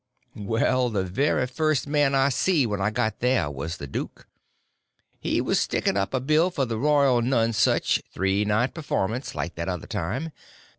[0.35, 4.27] Well, the very first man I see when I got there was the duke.
[5.19, 10.31] He was sticking up a bill for the Royal Nonesuch—three night performance—like that other time.